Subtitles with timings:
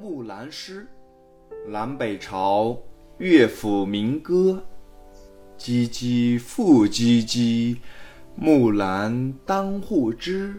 [0.02, 0.88] 《木兰诗》，
[1.70, 2.78] 南北朝
[3.18, 4.64] 乐府民歌。
[5.58, 7.76] 唧唧复唧唧，
[8.34, 10.54] 木兰当户织。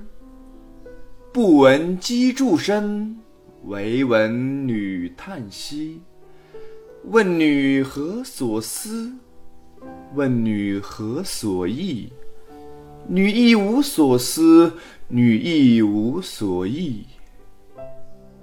[1.34, 3.18] 不闻机杼声，
[3.64, 6.02] 惟闻女叹息。
[7.06, 9.12] 问女何所思？
[10.14, 12.14] 问女何所忆？
[13.08, 14.74] 女亦无所思，
[15.08, 17.08] 女亦无所忆。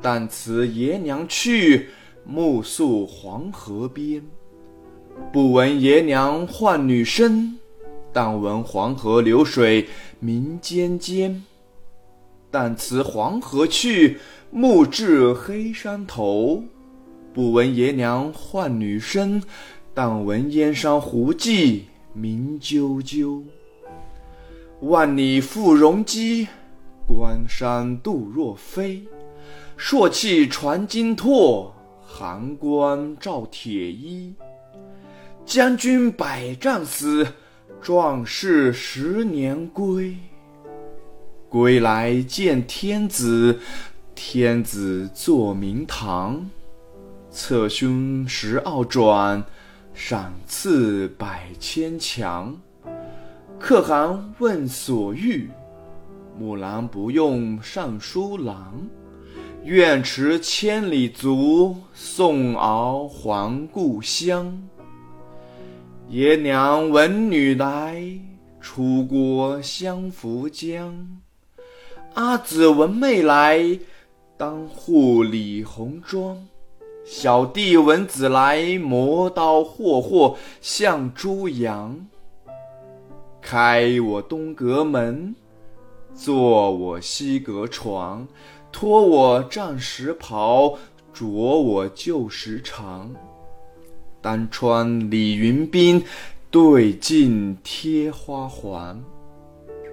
[0.00, 1.88] 但辞爷娘去，
[2.24, 4.22] 暮宿黄河边。
[5.32, 7.58] 不闻爷娘唤女声，
[8.12, 9.88] 但闻黄河流水
[10.20, 11.42] 鸣溅溅。
[12.50, 14.18] 但辞黄河去，
[14.50, 16.62] 暮至黑山头。
[17.34, 19.42] 不闻爷娘唤女声，
[19.92, 23.42] 但闻燕山胡骑鸣啾啾。
[24.80, 26.48] 万里赴戎机，
[27.06, 29.02] 关山度若飞。
[29.76, 34.34] 朔气传金柝，寒光照铁衣。
[35.44, 37.26] 将军百战死，
[37.80, 40.16] 壮士十年归。
[41.50, 43.60] 归来见天子，
[44.14, 46.48] 天子坐明堂。
[47.30, 49.44] 侧胸十二转，
[49.92, 52.58] 赏赐百千强。
[53.60, 55.50] 可汗问所欲，
[56.38, 58.74] 木兰不用尚书郎。
[59.66, 64.62] 愿驰千里足，送敖还故乡。
[66.08, 68.00] 爷娘闻女来，
[68.60, 71.18] 出郭相扶将。
[72.14, 73.76] 阿姊闻妹来，
[74.36, 76.46] 当户理红妆。
[77.04, 82.06] 小弟闻姊来，磨刀霍霍向猪羊。
[83.42, 85.34] 开我东阁门，
[86.14, 88.28] 坐我西阁床。
[88.78, 90.76] 脱我战时袍，
[91.14, 93.08] 着我旧时裳。
[94.20, 96.04] 单穿李云鬓，
[96.50, 99.02] 对镜贴花环。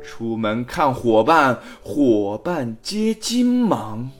[0.04, 4.12] 出门看伙伴，伙伴皆金芒。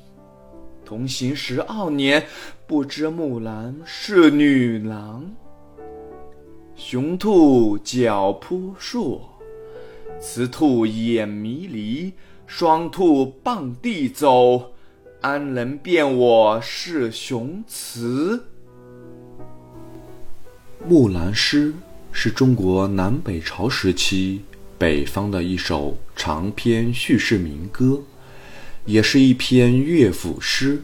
[0.86, 2.26] 同行十二年，
[2.66, 5.30] 不知木兰是女郎。
[6.78, 9.22] 雄兔脚扑朔，
[10.22, 12.14] 雌兔眼迷离。
[12.46, 14.74] 双兔傍地走，
[15.22, 18.38] 安能辨我是雄雌？
[20.88, 21.72] 《木兰诗》
[22.12, 24.44] 是中国南北朝时期
[24.78, 28.02] 北方的一首长篇叙事民歌，
[28.86, 30.84] 也是一篇乐府诗。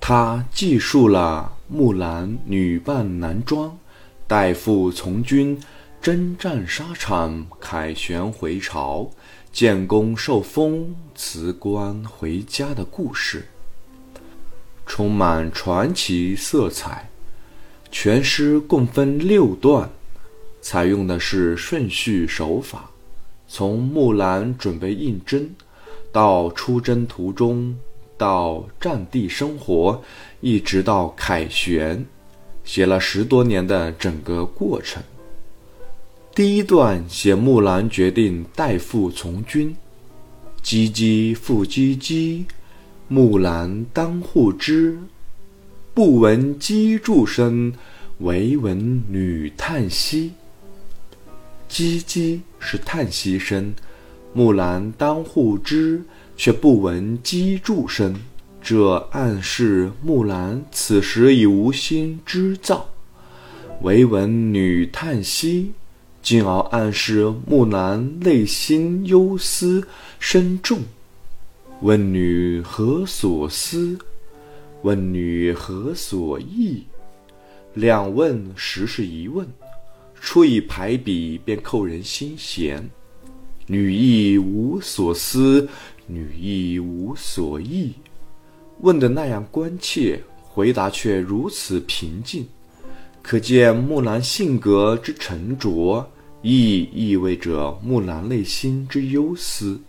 [0.00, 3.76] 它记述了木兰女扮男装，
[4.26, 5.60] 代父从军，
[6.00, 9.10] 征战沙场，凯旋回朝。
[9.56, 13.48] 建功受封，辞官回家的故事，
[14.84, 17.08] 充满传奇色彩。
[17.90, 19.88] 全诗共分六段，
[20.60, 22.90] 采用的是顺序手法，
[23.48, 25.48] 从木兰准备应征，
[26.12, 27.74] 到出征途中，
[28.18, 30.02] 到战地生活，
[30.42, 32.04] 一直到凯旋，
[32.62, 35.02] 写了十多年的整个过程。
[36.36, 39.74] 第一段写木兰决定代父从军，
[40.62, 42.44] 唧唧复唧唧，
[43.08, 44.98] 木兰当户织。
[45.94, 47.72] 不闻机杼声，
[48.18, 50.32] 惟闻女叹息。
[51.70, 53.72] 唧唧是叹息声，
[54.34, 56.02] 木兰当户织，
[56.36, 58.14] 却不闻机杼声，
[58.60, 62.90] 这暗示木兰此时已无心织造。
[63.80, 65.72] 惟闻女叹息。
[66.26, 69.86] 进而暗示木兰内心忧思
[70.18, 70.80] 深重。
[71.82, 73.96] 问女何所思？
[74.82, 76.82] 问女何所忆？
[77.74, 79.46] 两问实是一问，
[80.20, 82.90] 出以排比便扣人心弦。
[83.68, 85.68] 女亦无所思，
[86.08, 87.92] 女亦无所忆。
[88.80, 92.44] 问的那样关切，回答却如此平静，
[93.22, 96.04] 可见木兰性格之沉着。
[96.48, 99.80] 亦意味着木兰内心之忧思。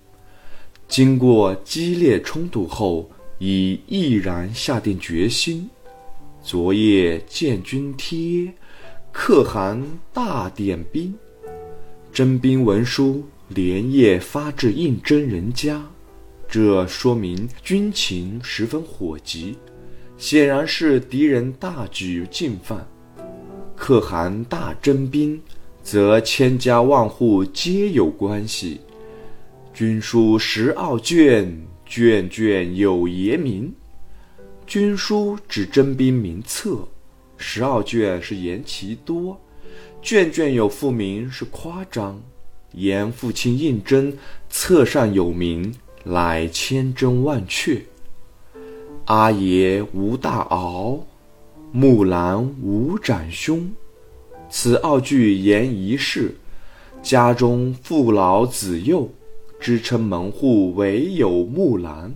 [0.87, 3.07] 经过激烈冲突后，
[3.37, 5.69] 已毅然下定决心，
[6.41, 8.51] 昨夜见军帖，
[9.11, 9.79] 可汗
[10.11, 11.13] 大点兵。
[12.11, 15.85] 征兵文书连夜发至应征人家，
[16.49, 19.55] 这说明军情十分火急，
[20.17, 22.83] 显然是敌人大举进犯。
[23.75, 25.39] 可汗大征兵，
[25.87, 28.81] 则千家万户皆有关系。
[29.73, 33.73] 军书十二卷，卷卷有爷名。
[34.65, 36.85] 军书指征兵名册，
[37.37, 39.39] 十二卷是言其多，
[40.01, 42.21] 卷卷有父名是夸张。
[42.73, 44.11] 言父亲应征，
[44.49, 45.73] 册上有名，
[46.03, 47.81] 乃千真万确。
[49.05, 50.99] 阿爷无大敖，
[51.71, 53.71] 木兰无长兄。
[54.49, 56.33] 此二句言一世，
[57.01, 59.09] 家中父老子幼，
[59.59, 62.13] 支撑门户唯有木兰。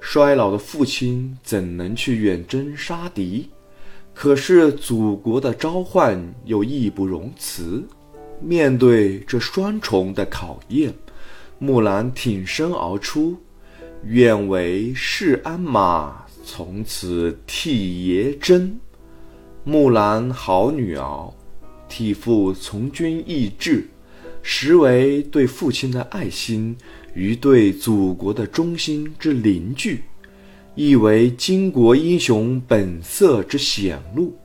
[0.00, 3.48] 衰老的父亲怎能去远征杀敌？
[4.14, 7.82] 可是祖国的召唤又义不容辞。
[8.40, 10.92] 面对这双重的考验，
[11.58, 13.36] 木兰挺身而出，
[14.04, 18.78] 愿为市鞍马，从此替爷征。
[19.64, 21.32] 木兰好女儿，
[21.88, 23.88] 替父从军意志，
[24.42, 26.76] 实为对父亲的爱心。
[27.14, 30.04] 与对祖国的忠心之凝聚，
[30.76, 34.36] 亦为巾帼英雄本色之显露。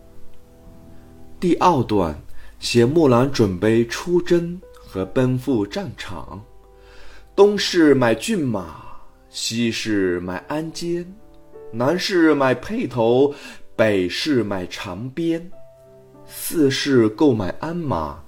[1.40, 2.20] 第二段
[2.58, 6.44] 写木兰准备出征和奔赴战场，
[7.36, 8.78] 东市买骏马，
[9.30, 11.06] 西市买鞍鞯，
[11.72, 13.36] 南市买辔头，
[13.76, 15.52] 北市买长鞭，
[16.36, 18.20] 四是购买鞍马，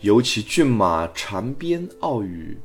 [0.00, 2.56] 尤其骏马长鞭傲语。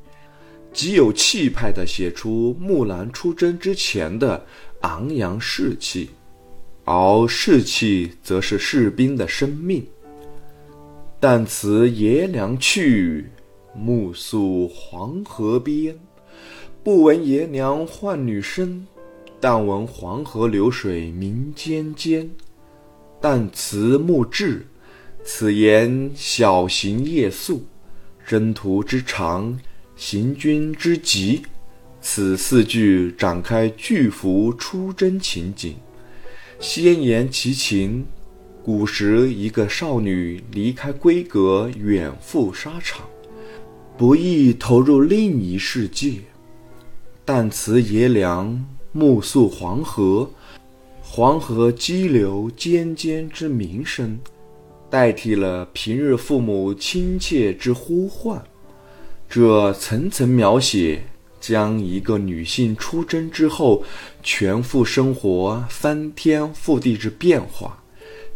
[0.72, 4.44] 极有气派地写出木兰出征之前的
[4.82, 6.10] 昂扬士气，
[6.86, 9.86] 而士气则是士兵的生命。
[11.20, 13.30] 但辞爷娘去，
[13.76, 15.94] 暮宿黄河边。
[16.84, 18.88] 不闻爷娘唤女声，
[19.42, 22.30] 但闻黄河流水鸣溅溅。
[23.22, 24.66] 但辞暮至，
[25.28, 27.66] 此言小行夜宿，
[28.28, 29.60] 征途之长。
[29.98, 31.42] 行军之急，
[32.02, 35.74] 此四句展开巨幅出征情景，
[36.60, 38.06] 先言其情。
[38.62, 43.08] 古时一个少女离开闺阁，远赴沙场，
[43.98, 46.16] 不易投入另一世界。
[47.24, 50.30] 但辞爷娘，暮宿黄河，
[51.02, 54.20] 黄河激流尖尖之鸣声，
[54.96, 58.42] 代替了平日父母亲切之呼唤。
[59.28, 61.04] 这层层描写，
[61.42, 63.84] 将一个女性出征之后
[64.24, 67.84] 全副生活翻天覆地之变化，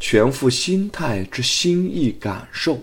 [0.02, 2.78] 全副心态之心意感受，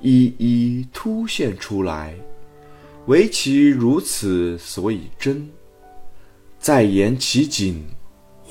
[0.00, 2.14] 一一凸现出来。
[3.08, 5.46] 唯其如此，所以真。
[6.58, 7.84] 再言其景，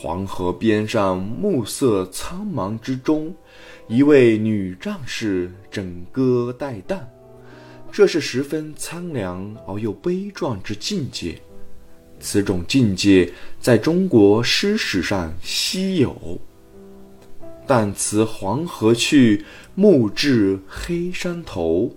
[0.01, 3.31] 黄河边上暮色苍茫之中，
[3.87, 7.01] 一位女战士枕戈待旦。
[7.91, 11.39] 这是十分苍凉而又悲壮之境界，
[12.19, 16.41] 此种境界在中国诗史上稀有。
[17.67, 19.45] 但辞黄河去，
[19.75, 21.95] 暮至黑山头。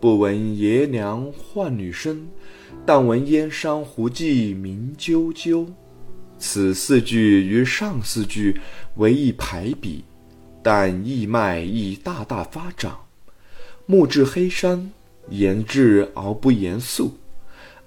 [0.00, 2.26] 不闻爷娘唤女声，
[2.84, 5.64] 但闻燕山胡骑鸣啾啾。
[6.38, 8.58] 此四句与上四句
[8.96, 10.04] 为一排比，
[10.62, 12.92] 但意脉亦大大发展。
[13.86, 14.90] 暮至黑山。
[15.28, 17.12] 言志而不言肃，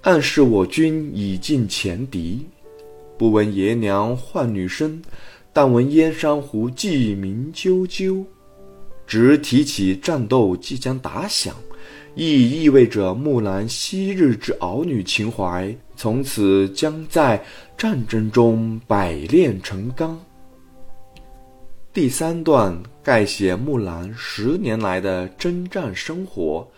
[0.02, 2.46] 暗示我军已尽前敌。
[3.16, 5.00] 不闻爷娘唤女声，
[5.50, 8.22] 但闻燕山胡骑鸣啾啾。
[9.06, 11.56] 直提起战斗即将打响，
[12.14, 17.42] 亦意味着木兰昔日之儿女情怀，从此将在
[17.80, 20.20] 战争中百炼成钢。
[21.94, 26.68] 第三段概写木兰十年来的征战生活。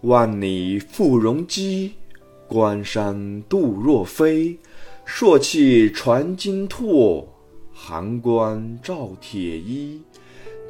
[0.00, 1.92] 万里赴戎机，
[2.48, 4.58] 关山度若飞。
[5.04, 7.24] 朔气传金柝，
[7.72, 10.02] 寒关照铁衣。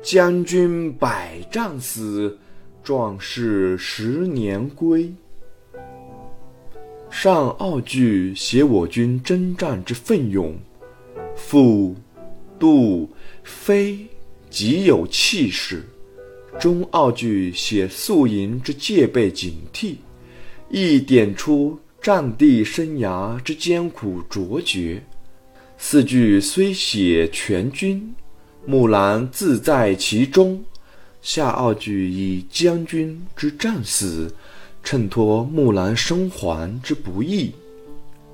[0.02, 2.36] 将军百战死，
[2.84, 5.10] 壮士十年归。
[7.10, 10.56] 上二句写我军征战之奋勇，
[11.34, 11.96] 复、
[12.58, 13.10] 度、
[13.42, 14.06] 飞，
[14.50, 15.84] 极有气势。
[16.60, 19.96] 中二句写宿营之戒备警惕，
[20.70, 25.02] 亦点出战地生涯之艰苦卓绝。
[25.76, 28.14] 四句虽写全军，
[28.66, 30.62] 木兰自在其中。
[31.20, 34.32] 下二句以将军之战死，
[34.90, 37.52] 衬托木兰生还之不易。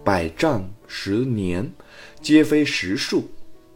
[0.04, 1.68] 百战十年，
[2.22, 3.28] 皆非实数，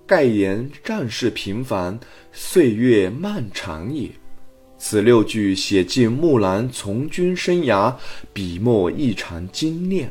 [0.06, 1.98] 盖言战事频繁，
[2.30, 4.08] 岁月漫长也。
[4.78, 7.92] 此六句写尽木兰从军生涯，
[8.32, 10.08] 笔墨异常精炼。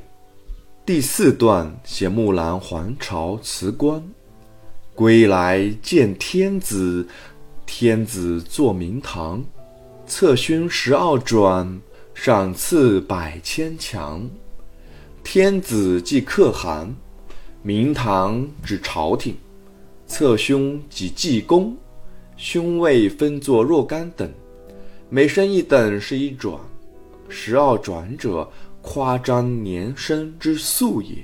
[0.86, 4.04] 第四段写木兰还朝辞官，
[4.94, 7.08] 归来见天子。
[7.66, 9.42] 天子坐明堂，
[10.06, 11.80] 策勋十二转，
[12.20, 14.28] 赏赐百千强。
[15.24, 16.94] 天子即可汗，
[17.62, 19.38] 明堂指朝廷，
[20.08, 21.78] 策勋即济公，
[22.36, 24.30] 勋位分作若干等，
[25.10, 26.60] 每升一等是一转，
[27.30, 28.50] 十二转者，
[28.82, 31.18] 夸张年升之速也。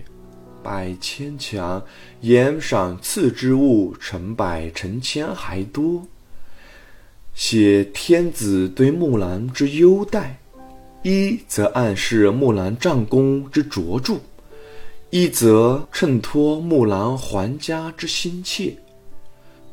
[0.61, 1.83] 百千强，
[2.21, 6.05] 言赏赐之物成百成千还多。
[7.33, 10.39] 写天子对木兰之优待，
[11.05, 14.15] 一则暗示木兰战功之卓著，
[15.09, 18.73] 一则衬托木兰还家之心切。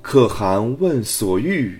[0.02, 1.78] 可汗问所欲，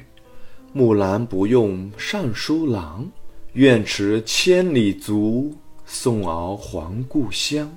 [0.73, 3.11] 木兰不用尚书郎，
[3.54, 5.52] 愿驰千里足，
[5.85, 7.69] 送儿还故乡。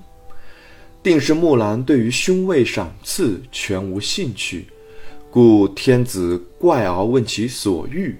[1.01, 4.67] 定是木兰对于勋位赏赐全无兴趣。
[5.31, 8.15] 故天子怪而问其所欲，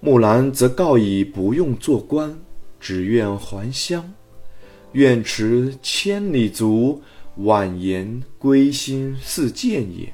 [0.00, 2.38] 木兰则告以不用做官，
[2.80, 4.12] 只愿还乡，
[4.92, 7.02] 愿驰千里足，
[7.36, 10.12] 婉言归心似箭也。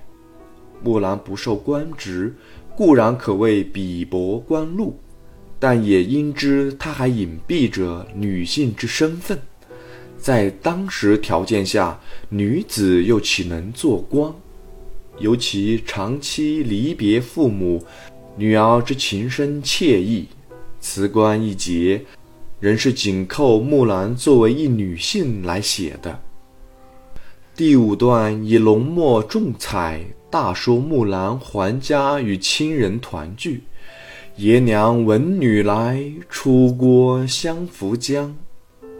[0.83, 2.35] 木兰不受官职，
[2.77, 4.99] 固然可谓鄙薄官禄，
[5.59, 9.39] 但也应知她还隐蔽着女性之身份，
[10.19, 14.31] 在当时条件下，女子又岂能做官？
[15.21, 17.83] 尤其长期离别父母，
[18.37, 20.27] 女儿之情深切意，
[20.81, 22.05] 辞官一节，
[22.65, 26.19] 仍是紧扣木兰作为一女性来写的。
[27.55, 33.65] 第五段以浓墨重彩大说木兰还家与亲人团聚。
[34.37, 38.35] 爷娘闻女来，出郭相扶将。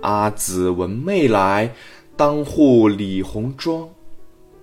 [0.03, 1.73] 阿姊闻妹来，
[2.19, 3.89] 当户理红妆。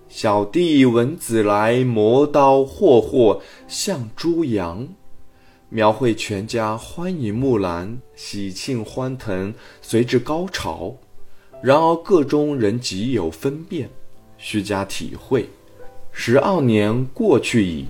[0.10, 4.88] 小弟闻姊来，磨刀霍霍向猪羊，
[5.74, 10.94] 描绘全家欢迎木兰，喜庆欢腾，随之高潮。
[11.64, 13.90] 然而个中仍极有分辨，
[14.38, 15.48] 须加体会。
[16.12, 17.86] 十二年过去矣，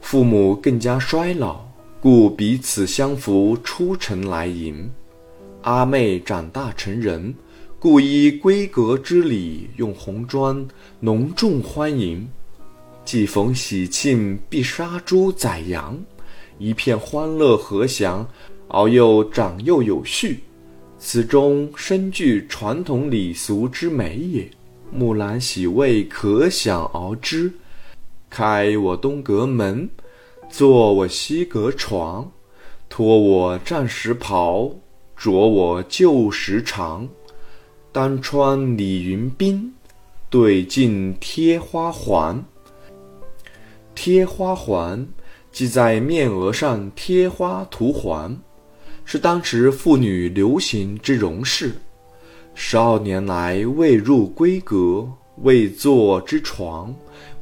[0.00, 1.60] 父母更加衰老，
[2.00, 4.90] 故彼此相扶，出城来迎。
[5.60, 7.34] 阿妹长大成人。
[7.78, 10.66] 故依闺阁之礼，用红妆
[11.00, 12.26] 隆重欢迎。
[13.04, 16.02] 既逢喜庆，必杀猪宰羊，
[16.58, 18.26] 一片欢乐和祥，
[18.68, 20.44] 而又长幼有序，
[20.98, 24.48] 此中深具传统礼俗之美也。
[24.92, 27.52] 木兰喜味可想而知。
[28.30, 29.88] 开我东阁门，
[30.50, 32.30] 坐我西阁床，
[32.88, 34.70] 脱我战时袍，
[35.16, 37.06] 着我旧时裳。
[37.92, 39.70] 当穿李云鬓，
[40.30, 42.44] 对镜贴花环。
[43.94, 45.06] 贴花环，
[45.54, 48.36] 即在面额上贴花涂环，
[49.04, 51.72] 是当时妇女流行之容饰。
[52.56, 55.08] 十二年来，未入闺阁，
[55.42, 56.92] 未坐之床，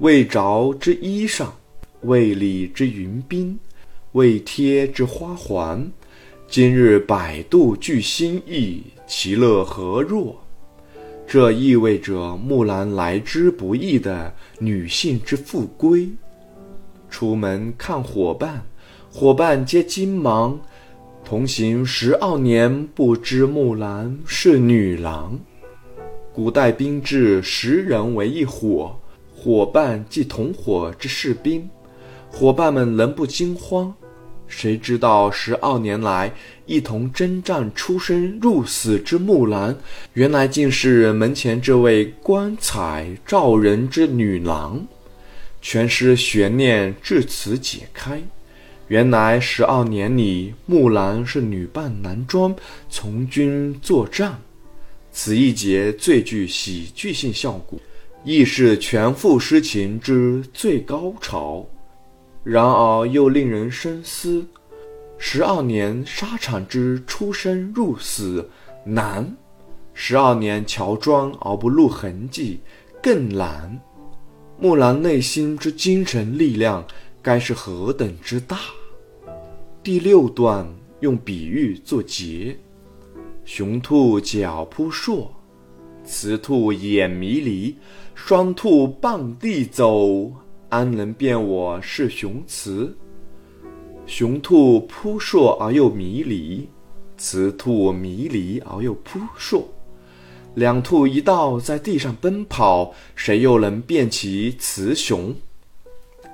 [0.01, 1.47] 未着之衣裳，
[2.03, 3.57] 未理之云鬓，
[4.13, 5.91] 未贴之花环，
[6.47, 10.37] 今日百度具心意，其乐何若？
[11.27, 16.07] 这意味着木兰来之不易的女性之复归。
[17.13, 18.65] 出门看伙伴，
[19.13, 20.59] 伙伴皆惊忙。
[21.23, 25.39] 同行十二年，不知木兰是女郎。
[26.33, 28.99] 古代兵制，十人为一伙，
[29.37, 31.69] 伙伴即同伙之士兵。
[32.31, 33.95] 伙伴们能不惊慌？
[34.47, 36.33] 谁知道十二年来
[36.67, 39.77] 一同征战、出生入死之木兰，
[40.15, 44.85] 原来竟是门前这位光彩照人之女郎。
[45.63, 48.21] 全诗悬念至此解开。
[48.89, 52.55] 原来十二年里，木兰是女扮男装
[52.91, 54.39] 从军作战。
[55.13, 57.79] 此一节最具喜剧性效果，
[58.25, 61.67] 亦是全副诗情之最高潮。
[62.43, 64.45] 然而又令人深思：
[65.17, 68.47] 十二年沙场之出生入死
[68.85, 69.37] 难，
[69.95, 72.59] 十二年乔装而不露痕迹
[73.01, 73.81] 更难。
[74.59, 76.87] 木兰内心之精神力量
[77.21, 78.59] 该是何等之大！
[79.83, 80.67] 第六段
[81.01, 82.57] 用比喻作结：
[83.45, 85.35] 雄兔脚扑朔，
[86.05, 87.77] 雌兔眼迷离，
[88.15, 90.31] 双兔傍地走，
[90.69, 92.95] 安能辨我是雄雌？
[94.07, 96.69] 雄兔扑朔而又迷离，
[97.17, 99.67] 雌兔迷离而又扑朔。
[100.55, 105.35] 两兔一道在地上奔跑，谁又能辨其雌雄？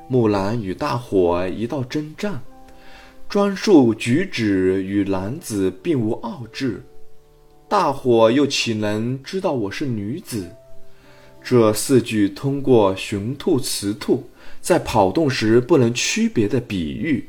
[0.08, 2.42] 木兰与大火一道征战，
[3.28, 6.82] 装束举止与男子并无二致，
[7.68, 10.50] 大火又岂能知道我是女子？
[11.40, 14.28] 这四句通过雄兔、雌兔
[14.60, 17.28] 在跑动时不能区别的比喻，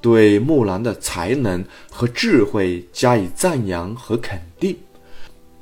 [0.00, 4.74] 对木兰的才能和智慧加以赞扬和肯定。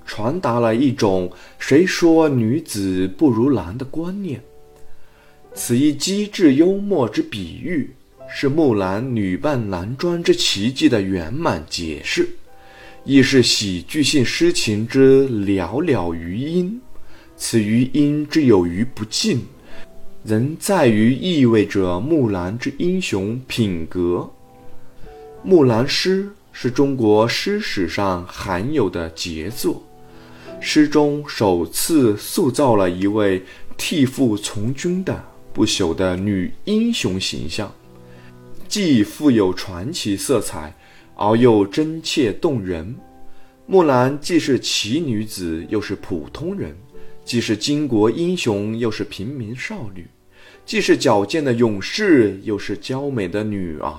[0.09, 4.41] 传达了一种“谁说女子不如男”的观念。
[5.55, 7.91] 此一机智幽默之比喻，
[8.27, 12.27] 是木兰女扮男装之奇迹的圆满解释，
[13.05, 16.81] 亦是喜剧性诗情之寥寥余音。
[17.37, 19.43] 此余音之有余不尽，
[20.25, 24.29] 仍在于意味着木兰之英雄品格。
[25.43, 29.83] 木兰诗是中国诗史上罕有的杰作。
[30.61, 33.43] 诗中首次塑造了一位
[33.77, 37.73] 替父从军的不朽的女英雄形象，
[38.67, 40.75] 既富有传奇色彩，
[41.15, 42.95] 而又真切动人。
[43.67, 46.73] 木兰既是奇女子，又是普通人；
[47.25, 50.03] 既是巾帼英雄，又是平民少女；
[50.67, 53.93] 既是矫健的勇士，又是娇美的女儿。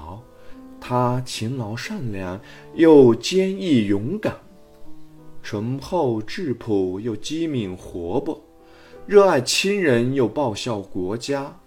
[0.80, 2.39] 她勤劳善良，
[2.75, 4.36] 又坚毅勇敢。
[5.41, 8.39] 醇厚质朴又机敏活泼，
[9.08, 11.58] 热爱亲人又报效国家，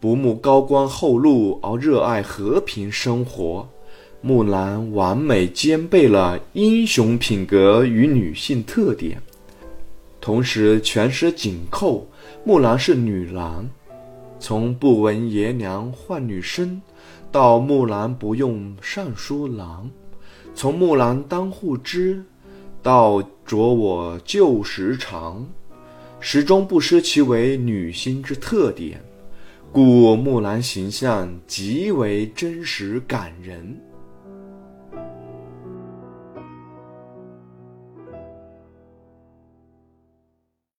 [0.00, 3.68] 不慕高官厚禄而热爱和平生活。
[4.20, 9.20] 木兰完美兼备了英雄品格与女性特点，
[10.20, 12.06] 同时全诗紧扣
[12.44, 13.68] 木兰是女郎，
[14.40, 16.80] 从不闻爷娘唤女声，
[17.30, 19.88] 到木兰不用尚书郎，
[20.54, 22.24] 从木兰当户织。
[22.82, 25.46] 道着我旧时长，
[26.20, 29.02] 始终不失其为女星之特点，
[29.72, 33.78] 故木兰形象极为真实感人。